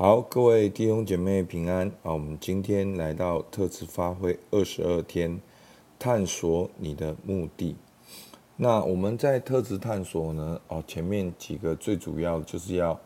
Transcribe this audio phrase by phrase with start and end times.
[0.00, 2.12] 好，各位弟兄姐妹平安啊！
[2.12, 5.40] 我们今天来到特质发挥二十二天，
[5.98, 7.74] 探索你的目的。
[8.54, 10.60] 那我们在特质探索呢？
[10.68, 13.00] 哦，前面几个最主要就是要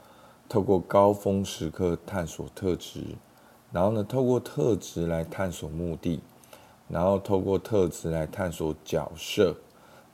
[0.51, 3.17] 透过高峰时刻探索特质，
[3.73, 6.21] 然后呢，透过特质来探索目的，
[6.89, 9.57] 然后透过特质来探索角色，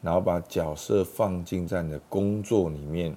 [0.01, 3.17] 然后把角色放进在你的工作里面。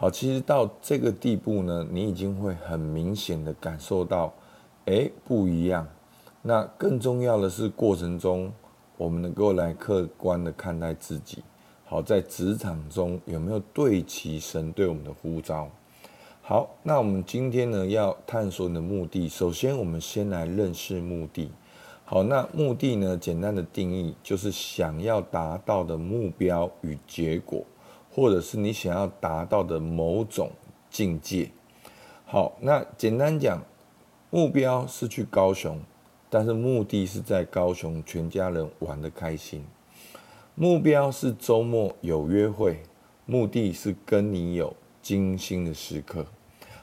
[0.00, 4.32] 好，其实到这个地步呢，你已经会很明显的感受到，
[4.86, 5.86] 哎，不一样。
[6.40, 8.50] 那更重要的是，过程中
[8.96, 11.44] 我们能够来客观的看待自己。
[11.84, 15.68] 好，在职场中有没有对齐神对我们的呼召？
[16.40, 19.28] 好，那我们今天呢要探索你的目的。
[19.28, 21.50] 首先，我们先来认识目的。
[22.06, 27.62] 好，那目的呢，简单的定义就是想要达到的目标与结果。
[28.12, 30.50] 或者是你想要达到的某种
[30.90, 31.50] 境界。
[32.24, 33.62] 好，那简单讲，
[34.30, 35.80] 目标是去高雄，
[36.28, 39.64] 但是目的是在高雄全家人玩得开心。
[40.54, 42.82] 目标是周末有约会，
[43.26, 46.26] 目的是跟你有精心的时刻。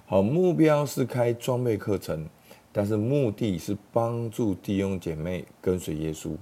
[0.06, 2.28] 好，目标是开装备课程，
[2.72, 6.36] 但是目的是帮助弟兄姐妹跟随耶稣。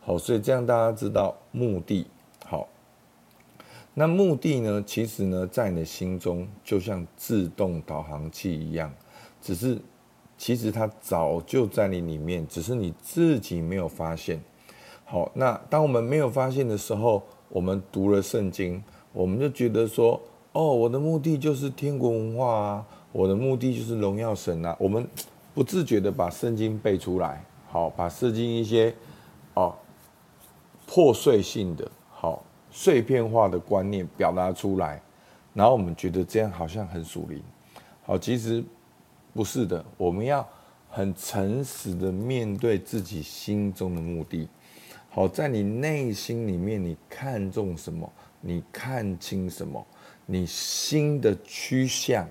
[0.00, 2.06] 好，所以这样大家知道目的。
[3.92, 4.82] 那目的呢？
[4.86, 8.92] 其实呢，在你的心中就像自动导航器一样，
[9.42, 9.78] 只是
[10.38, 14.40] 其实它早就在你里面，只是你自己没有发现。
[15.04, 18.82] 好，那当我们没有发现的时候，我们读了圣经，
[19.12, 20.20] 我们就觉得说：
[20.52, 24.74] 哦，我的目的就是天国文化啊，我的目的就是荣耀神啊。
[24.78, 25.06] 我们
[25.52, 28.94] 不自觉的把圣经背出来，好，把圣经一些
[29.54, 29.74] 哦
[30.86, 31.90] 破碎性的。
[32.08, 35.00] 好碎片化的观念表达出来，
[35.52, 37.42] 然后我们觉得这样好像很属灵。
[38.04, 38.64] 好，其实
[39.34, 39.84] 不是的。
[39.96, 40.48] 我们要
[40.88, 44.48] 很诚实的面对自己心中的目的。
[45.10, 48.10] 好，在你内心里面，你看重什么？
[48.40, 49.84] 你看清什么？
[50.26, 52.28] 你心的趋向，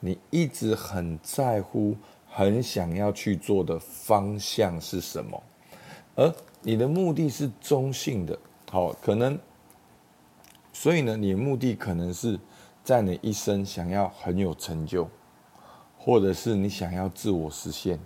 [0.00, 1.96] 你一直很在乎、
[2.28, 5.42] 很想要去做的方向是什么？
[6.16, 8.36] 而你的目的是中性的。
[8.70, 9.38] 好，可能。
[10.78, 12.38] 所以呢，你的目的可能是
[12.84, 15.08] 在你一生想要很有成就，
[15.96, 17.98] 或者是你想要自我实现，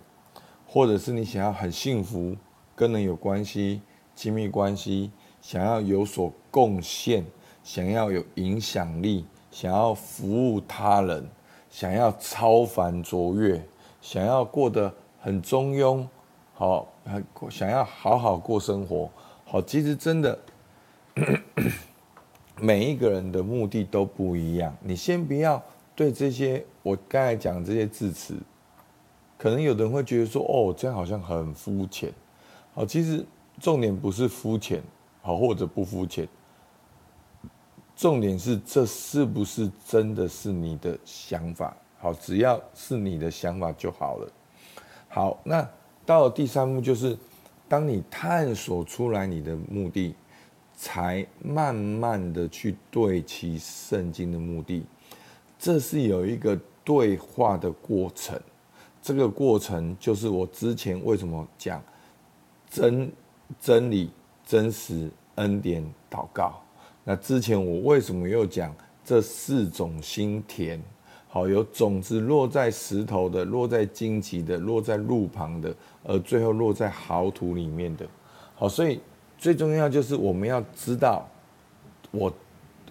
[0.65, 2.33] 或者是你想要很幸福，
[2.73, 3.81] 跟人有关系、
[4.15, 5.11] 亲密关系，
[5.41, 7.25] 想要有所贡献，
[7.61, 11.29] 想要有影响力，想要服务他人，
[11.69, 13.61] 想要超凡卓越，
[13.99, 16.07] 想要过得很中庸，
[16.53, 16.87] 好，
[17.49, 19.11] 想要好好过生活，
[19.43, 20.39] 好，其实真的。
[22.63, 25.61] 每一个人的目的都不一样，你先不要
[25.95, 28.35] 对这些我刚才讲这些字词，
[29.35, 32.13] 可能有的人会觉得说，哦，这样好像很肤浅。
[32.75, 33.25] 好，其实
[33.59, 34.79] 重点不是肤浅，
[35.23, 36.27] 好或者不肤浅，
[37.95, 41.75] 重点是这是不是真的是你的想法？
[41.97, 44.31] 好，只要是你的想法就好了。
[45.09, 45.67] 好，那
[46.05, 47.17] 到了第三步就是，
[47.67, 50.13] 当你探索出来你的目的。
[50.83, 54.83] 才慢慢的去对齐圣经的目的，
[55.59, 58.41] 这是有一个对话的过程。
[58.99, 61.79] 这个过程就是我之前为什么讲
[62.67, 63.11] 真
[63.59, 64.09] 真理、
[64.43, 66.59] 真实、恩典、祷告。
[67.03, 68.75] 那之前我为什么又讲
[69.05, 70.81] 这四种心田？
[71.27, 78.07] 好，有种子落在石头的，落在荆棘的，落在路旁的，而最后落在好土里面的。
[78.55, 78.99] 好，所以。
[79.41, 81.27] 最重要就是我们要知道
[82.11, 82.31] 我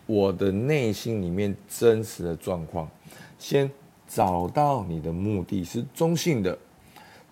[0.04, 2.90] 我的内心里面真实的状况，
[3.38, 3.70] 先
[4.08, 6.58] 找到你的目的是中性的，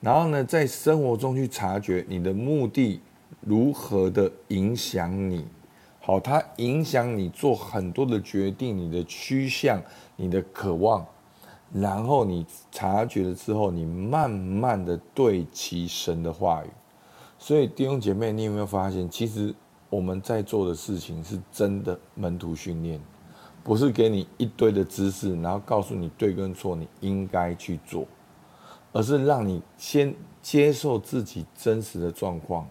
[0.00, 3.00] 然后呢，在生活中去察觉你的目的
[3.40, 5.44] 如何的影响你，
[5.98, 9.82] 好，它影响你做很多的决定，你的趋向，
[10.14, 11.04] 你的渴望，
[11.72, 16.68] 然后你察觉了之后，你慢慢的对齐神的话语。
[17.38, 19.54] 所以弟兄姐妹，你有没有发现，其实
[19.88, 23.00] 我们在做的事情是真的门徒训练，
[23.62, 28.06] 不是给你一堆的知识，然后告诉你对跟错，你应该去做，
[28.92, 32.68] 而是让你先接受自己真实的状况。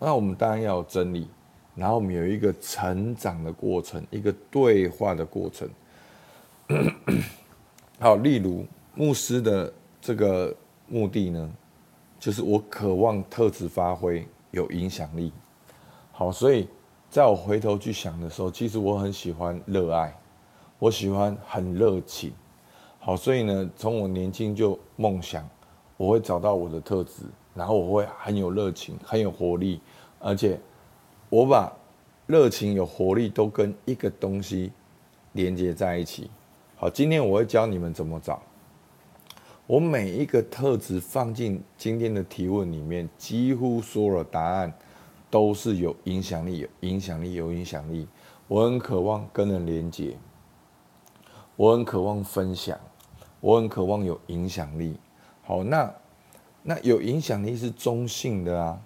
[0.00, 1.28] 那我们当然要有真理，
[1.76, 5.68] 然后我们有一个成长的过程，一个对话的过程。
[8.00, 10.54] 好，例如牧师的这个
[10.88, 11.50] 目的呢？
[12.24, 15.30] 就是我渴望特质发挥有影响力，
[16.10, 16.66] 好，所以
[17.10, 20.18] 在我回头去想的时候，其实我很喜欢热爱，
[20.78, 22.32] 我喜欢很热情，
[22.98, 25.46] 好，所以呢，从我年轻就梦想，
[25.98, 29.78] 我会找到我的特质，然后我会很有热情，很有活力，
[30.18, 30.58] 而且
[31.28, 31.70] 我把
[32.26, 34.72] 热情有活力都跟一个东西
[35.32, 36.30] 连接在一起。
[36.76, 38.40] 好，今天我会教你们怎么找。
[39.66, 44.70] 我每一个特质放进今天的提问里面，几乎所有的答案
[45.30, 48.06] 都是有影响力、有影响力、有影响力。
[48.46, 50.18] 我很渴望跟人连接，
[51.56, 52.78] 我很渴望分享，
[53.40, 54.98] 我很渴望有影响力。
[55.42, 55.94] 好，那
[56.62, 58.78] 那有影响力是中性的啊。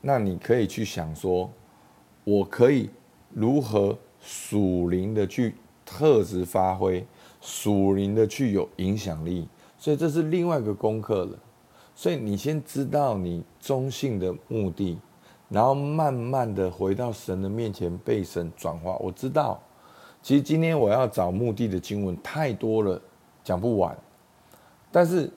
[0.00, 1.50] 那你可以去想说，
[2.22, 2.88] 我可以
[3.30, 7.04] 如何属灵的去特质发挥，
[7.40, 9.48] 属灵的去有影响力。
[9.80, 11.36] 所以这是另外一个功课了。
[11.96, 14.96] 所以你先知道你中性的目的。
[15.48, 18.96] 然后慢慢的回到神的面前，被神转化。
[19.00, 19.60] 我知道，
[20.22, 23.02] 其实今天我要找目的的经文太多了，
[23.42, 23.98] 讲不完。
[24.92, 25.28] 但是，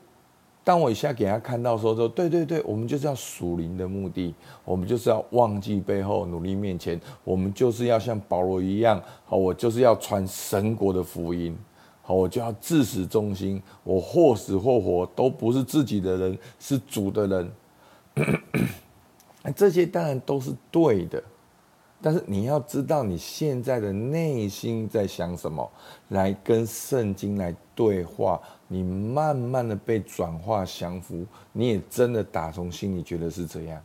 [0.64, 11.58] 当我一下给他看到说说，对对对，我们就是要属灵的目的，我们就是要忘记背后，努力面前，我们就是要像保罗一样，好，我就是要传神国的福音，
[12.06, 17.52] 好，我就要至死忠心，我或死或活都不是自己的人，是主的人。
[19.56, 21.24] 这些当然都是对的，
[22.02, 25.72] 但是你要知道你现在的内心在想什么，
[26.10, 33.82] 来跟圣经来对话，你慢慢的被转化降服，你也真的打从心里觉得是这样。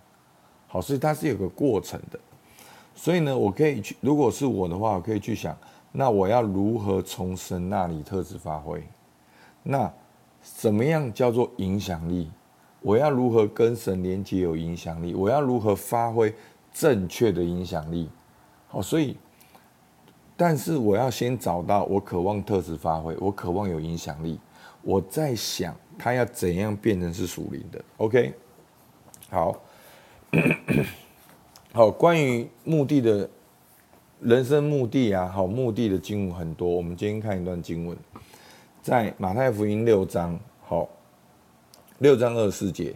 [0.67, 2.19] 好，所以它是有个过程的。
[2.95, 5.57] 所以呢，我可以去，如果是我的话，我可以去想，
[5.99, 8.81] 那我要如何从神那里特质发挥？
[9.65, 9.93] 那
[10.41, 12.31] 怎么样叫做影响力？
[12.83, 15.13] 我要如何跟神连接有影响力？
[15.13, 16.33] 我要如何发挥
[16.73, 18.09] 正确的影响力？
[18.69, 19.17] 好，所以，
[20.37, 24.39] 但是我要先找到我渴望特质发挥，我渴望有影响力。
[24.83, 28.33] 我在想，他要怎样变成是属灵的？OK，
[29.31, 29.61] 好，
[31.75, 33.29] 好，关于目的的
[34.21, 36.69] 人生目的啊，好，目的的经文很多。
[36.69, 37.97] 我们今天看一段经文，
[38.83, 40.89] 在马太福音六章，好。
[41.99, 42.95] 六章二十四节，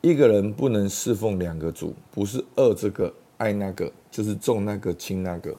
[0.00, 5.54] 一个人不能侍奉两个主，不是恶这个爱那个，就是重那个轻那个。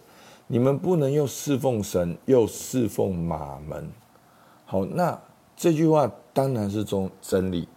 [0.48, 3.88] 你们不能又侍奉神，又侍奉马门。
[4.66, 5.20] 好，那
[5.56, 7.68] 这句话当然是中真理。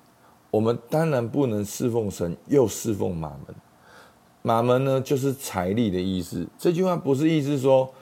[0.51, 3.55] 我们当然不能侍奉神，又侍奉马门。
[4.43, 6.47] 马门呢，就是财力的意思。
[6.59, 7.93] 这句话不是意思说，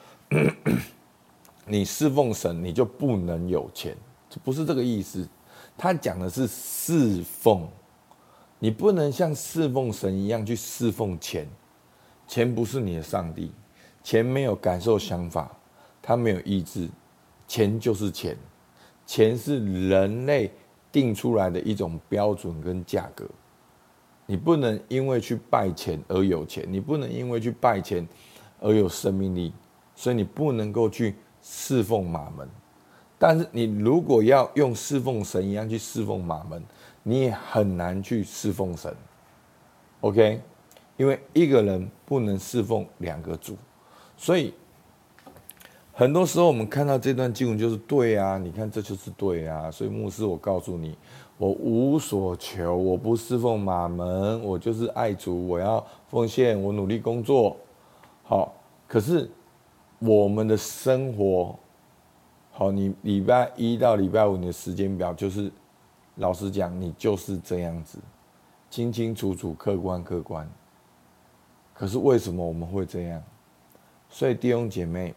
[1.67, 3.95] 你侍奉神，你就不能有钱，
[4.29, 5.27] 这不是这个意思。
[5.77, 7.67] 他讲的是侍奉，
[8.59, 11.47] 你不能像侍奉神一样去侍奉钱，
[12.27, 13.51] 钱不是你的上帝，
[14.03, 15.55] 钱没有感受想法，
[16.01, 16.89] 他没有意志，
[17.47, 18.35] 钱就是钱，
[19.05, 20.51] 钱是人类
[20.91, 23.25] 定出来的一种标准跟价格，
[24.25, 28.07] 你不能因为去拜钱而有钱，你不能因为去拜钱
[28.59, 29.53] 而有生命力，
[29.95, 32.47] 所以你不能够去侍奉马门。
[33.19, 36.63] 但是你如果要用侍奉神一样去侍奉马门，
[37.03, 38.95] 你也很难去侍奉神。
[39.99, 40.41] OK，
[40.97, 43.55] 因为一个人不能侍奉两个主，
[44.17, 44.53] 所以
[45.93, 49.69] 很多时候我们看到这段经文就是对啊，你看这就是对啊。
[49.69, 50.97] 所以牧师，我告诉你，
[51.41, 57.57] 我无所求，我不侍奉马门，我就是爱主，我要奉献，我努力工作。
[58.21, 58.53] 好，
[58.87, 59.27] 可是
[59.97, 61.57] 我们的生活。
[62.51, 65.51] 好，你礼拜一到礼拜五你的时间表就是，
[66.17, 67.97] 老实讲，你就是这样子，
[68.69, 70.47] 清清楚楚、客观客观。
[71.73, 73.19] 可是为什么我们会这样？
[74.11, 75.11] 所以弟兄姐妹，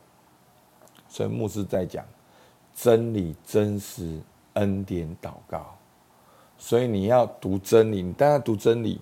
[1.07, 2.03] 所以牧师在讲
[2.73, 4.19] 真理、真实、
[4.55, 5.74] 恩典、祷告。
[6.59, 9.01] 所以你要读真理，你当然读真理，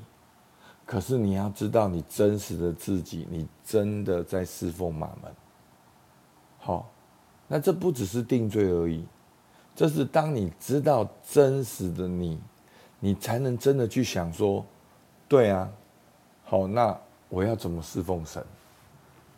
[0.86, 5.32] 可是你要知道你真实的自己，你真的在侍奉马门。
[6.58, 6.88] 好。
[7.48, 9.04] 那这不只是定罪而已，
[9.76, 12.40] 这是当你知道真实的你，
[12.98, 14.64] 你才能真的去想说，
[15.28, 15.70] 对啊，
[16.44, 18.42] 好，那我要怎么侍奉神？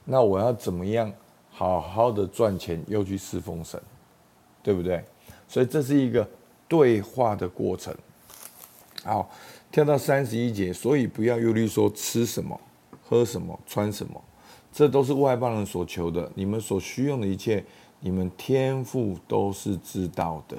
[0.05, 1.13] 那我要怎么样
[1.51, 3.83] 好好的赚钱又去侍奉神，
[4.63, 5.05] 对不对？
[5.49, 6.29] 所以这是一个
[6.75, 7.95] 对话的过程。
[9.05, 9.31] 好，
[9.71, 12.61] 跳到三十一节，所以不要忧虑说吃什么、
[13.01, 14.21] 喝什么、穿什么，
[14.73, 17.65] 这都是外邦人所求的，你们所需用的一切。
[18.01, 20.59] 你们天赋都是知道的，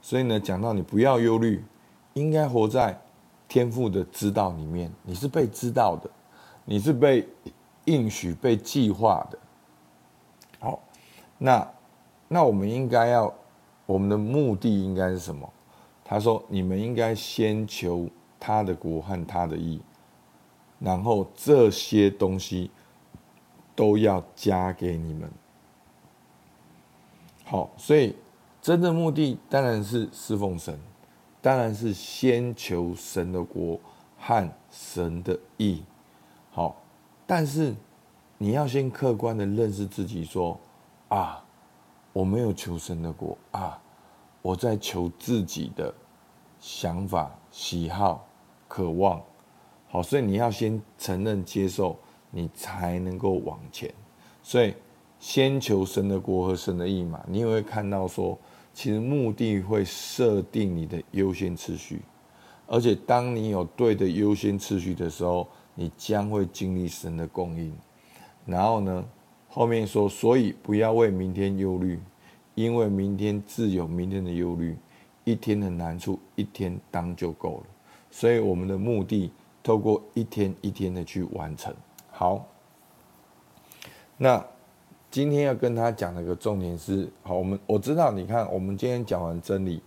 [0.00, 1.62] 所以呢，讲到你不要忧虑，
[2.14, 2.98] 应该活在
[3.46, 4.90] 天赋的知道里面。
[5.02, 6.08] 你是被知道的，
[6.64, 7.28] 你是被
[7.84, 9.38] 应许、被计划的。
[10.60, 10.80] 好，
[11.36, 11.70] 那
[12.26, 13.34] 那我们应该要
[13.88, 15.50] 我们的目的应该是什么？
[16.04, 18.06] 他说：你们应该先求
[18.38, 19.80] 他的国和他的义，
[20.78, 22.70] 然后这些东西
[23.74, 25.30] 都要加给你们。
[27.44, 28.14] 好，所以
[28.60, 30.78] 真正目的当然是侍奉神，
[31.40, 33.80] 当然是先求神的国
[34.18, 35.82] 和神的义。
[36.50, 36.76] 好，
[37.26, 37.74] 但是
[38.36, 40.60] 你要先客观的认识自己，说
[41.08, 41.42] 啊，
[42.18, 43.80] 我没有求神的国啊，
[44.42, 45.94] 我在求自己的
[46.58, 48.26] 想法、喜好、
[48.66, 49.22] 渴望。
[49.88, 51.96] 好，所以你要先承认、接受，
[52.32, 53.94] 你才能够往前。
[54.42, 54.74] 所以
[55.20, 58.36] 先求神的国和神的义嘛，你也会看到说，
[58.74, 62.02] 其实目的会设定你的优先次序，
[62.66, 65.46] 而且当你有对的优先次序的时候。
[65.80, 67.72] 你将会经历神的供应，
[68.44, 69.04] 然后呢，
[69.58, 71.98] 后面说，所以不要为明天忧虑，
[72.54, 74.76] 因为明天自有明天的忧虑，
[75.24, 77.64] 一天的难处一天当就够了。
[78.08, 81.74] 所以我们的目的，透过一天一天的去完成。
[82.12, 82.46] 好，
[84.16, 84.46] 那
[85.10, 89.82] 今天要跟他讲的一个重点是，好，我们我知道，你看，我们今天讲完真理。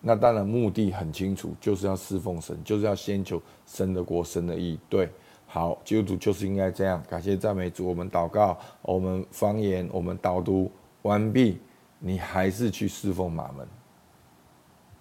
[0.00, 4.78] 那当然，目的很清楚，就是要侍奉神，就是要先求神的国、神的义。
[4.88, 5.10] 对，
[5.54, 7.00] 好，基督徒就是应该这样。
[7.08, 10.68] 感谢赞美主，我们祷告，我们方言，我们导读
[11.02, 11.60] 完毕，
[12.00, 13.64] 你还是去侍奉马门，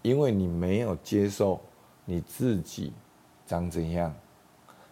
[0.04, 1.60] 因为你没有接受
[2.06, 2.94] 你自己
[3.48, 4.14] 长怎样。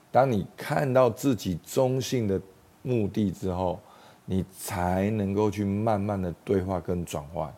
[0.10, 2.42] 当你看到自己中性的
[2.82, 3.80] 目的之后，
[4.26, 7.54] 你才能够去慢慢的对话跟转换。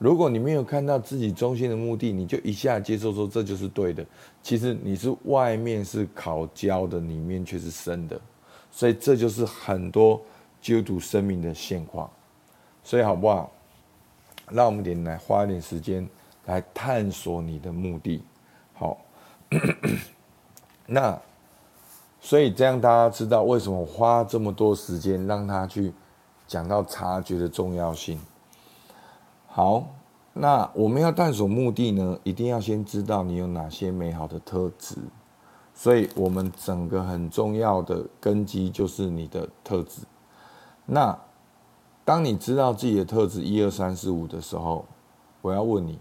[0.00, 4.02] 如果你没有看到自己中心的目的，你就一下接受说这就是对的。
[4.42, 8.18] 其实你是外面是烤焦的，里面却是生的，
[8.72, 10.18] 所以这就是很多
[10.62, 12.10] 基督徒生命的现况。
[12.82, 13.52] 所以好不好？
[14.50, 16.08] 让我们点来花一点时间
[16.46, 18.22] 来探索你的目的。
[18.72, 18.96] 好，
[20.86, 21.20] 那
[22.22, 25.92] 所以这样大家知道为什么花这么多时间让他去
[26.48, 28.18] 讲到察觉的重要性。
[29.60, 29.84] 好，
[30.32, 34.96] 那我们要探索目的呢，一定要先知道你有哪些美好的特质。
[35.74, 40.00] 所以，我们整个很重要的根基就是你的特质。
[40.86, 41.18] 那
[42.06, 44.86] 当你知道自己的特质一二三四五的时候，
[45.42, 45.98] 我要问你，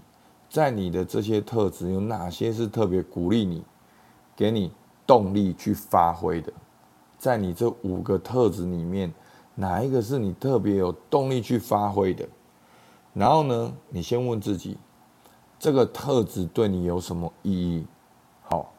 [0.50, 3.62] 在你的这些特质有哪些是特别鼓励你、
[4.38, 4.72] 给你
[5.06, 6.54] 动力去发挥的？
[7.18, 9.14] 在你这五个特质里面，
[9.56, 12.26] 哪一个是你特别有动力去发挥的？
[13.14, 14.78] 然后呢，你先问自己，
[15.58, 17.86] 这个特质对你有什么意义？
[18.44, 18.72] 好，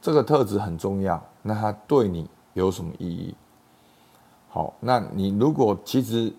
[0.00, 3.34] 这个特质很重要，那它对你有什么意义？
[4.48, 6.32] 好，那你如果其实，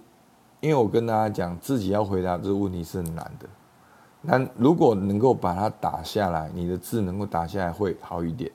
[0.59, 3.47] 因为我跟大家讲，自己要回答这个问题是很难的。
[4.21, 8.51] 那如果能够把它打下来，你的字能够打下来会好一点，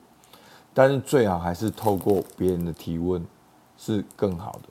[0.75, 3.25] 但是最好还是透过别人的提问
[3.77, 4.69] 是更好的。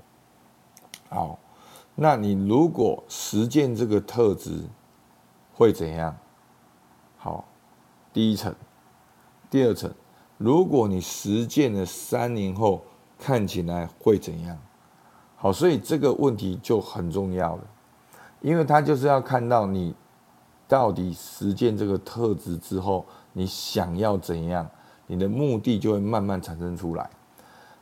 [1.10, 1.39] 好。
[2.00, 4.66] 那你如果实践这个特质，
[5.51, 6.16] 会怎样？
[7.18, 7.44] 好，
[8.13, 8.54] 第一层，
[9.50, 9.92] 第二层，
[10.38, 12.84] 如果你实践了三年后，
[13.18, 14.56] 看起来会怎样？
[15.38, 17.63] 好，所以这个问题就很重要了，
[18.42, 19.96] 因为他就是要看到你
[20.68, 24.70] 到底实践这个特质之后，你想要怎样，
[25.08, 27.10] 你的目的就会慢慢产生出来。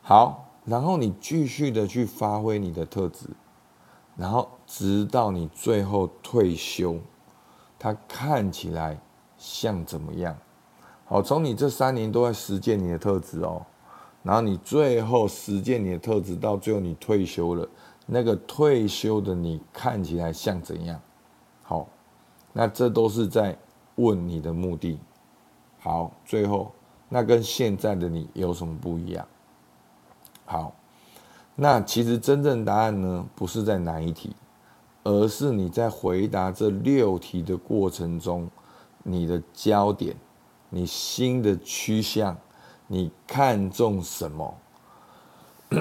[0.01, 3.27] 好，然后你继续的去发挥你的特质。
[4.15, 6.97] 然后直到你最后退休，
[7.77, 8.97] 它看起来
[9.37, 10.37] 像怎么样？
[11.05, 13.65] 好，从你这三年都在实践你的特质哦，
[14.23, 17.67] 然后你最后实践你的特质，到最后你退休了，
[18.05, 20.99] 那个退休的你看起来像怎样？
[21.61, 21.87] 好，
[22.53, 23.57] 那这都是在
[23.95, 24.97] 问你的目的。
[25.79, 26.71] 好，最后
[27.09, 29.27] 那跟现在的你有什么不一样？
[30.45, 30.73] 好。
[31.57, 34.35] 那其实真正答案呢，不是在哪一题，
[35.03, 38.49] 而是你在回答这六题的过程中，
[39.03, 40.13] 你的焦点，
[40.69, 42.35] 你心的趋向，
[42.87, 44.53] 你看重什么？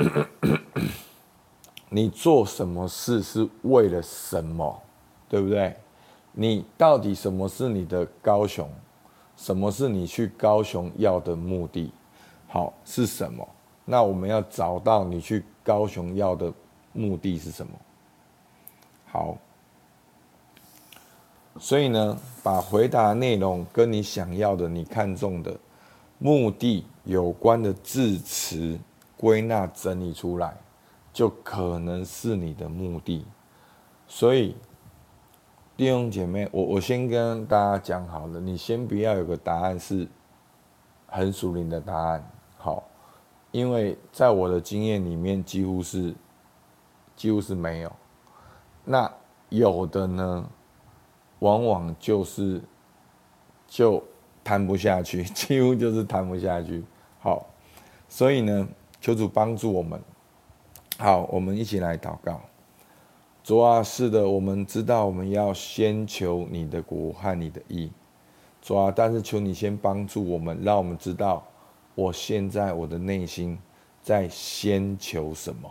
[1.90, 4.80] 你做什么事是为了什么？
[5.28, 5.76] 对不对？
[6.30, 8.70] 你到底什么是你的高雄？
[9.36, 11.90] 什么是你去高雄要的目的？
[12.46, 13.44] 好，是什么？
[13.84, 15.44] 那我们要找到你去。
[15.64, 16.52] 高雄要的
[16.92, 17.72] 目的是什么？
[19.06, 19.38] 好，
[21.58, 25.56] 所以呢，把回答内容跟你想要的、你看中的
[26.18, 28.78] 目的有关的字词
[29.16, 30.56] 归纳整理出来，
[31.12, 33.24] 就可能是你的目的。
[34.06, 34.54] 所以，
[35.76, 40.06] 弟兄姐妹，我我先跟大家讲好了，你先不要有个答案是
[41.06, 42.82] 很属灵的答案，好，
[43.54, 46.12] 因为在我的经验里面，几乎是
[47.14, 47.92] 几乎是没有。
[48.84, 49.08] 那
[49.48, 50.50] 有的呢，
[51.38, 52.60] 往往就是
[53.68, 54.02] 就
[54.42, 56.82] 谈不下去， 几乎就是谈不下去。
[57.20, 57.46] 好，
[58.08, 58.66] 所以呢，
[59.00, 60.02] 求主帮助我们。
[60.98, 62.40] 好，我们一起来祷告。
[63.44, 67.92] 主啊，是的，我们知道我们要先求你的国和你的意。
[68.60, 71.46] 主啊，但是求你先帮助我们，让我们知道
[71.94, 73.58] 我现在我的内心
[74.02, 75.70] 在先求什么。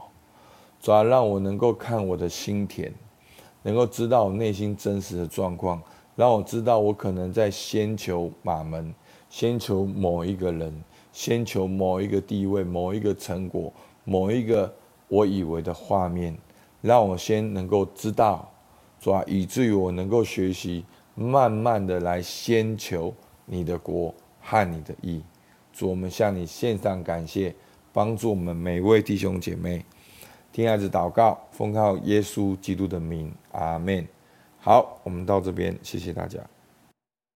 [0.82, 2.92] 主啊，让我能够看我的心田，
[3.62, 5.82] 能够知道我内心真实的状况，
[6.15, 8.94] 让我知道我可能在先求马门，
[9.30, 10.74] 先求某一个人，
[11.12, 13.72] 先求某一个地位，某一个成果，
[14.03, 14.74] 某一个。
[15.10, 16.36] 我以为的画面，
[16.82, 18.50] 让我先能够知道，
[19.00, 23.13] 主啊，以至于我能够学习，慢慢的来先求
[23.46, 24.12] 你的国
[24.42, 25.22] 和你的义。
[25.74, 27.53] 主，我们向你献上感谢，
[27.92, 29.84] 帮助我们每位弟兄姐妹。
[30.51, 34.08] 听孩子祷告，奉靠耶稣基督的名，阿门。
[34.60, 36.39] 好，我们到这边，谢谢大家。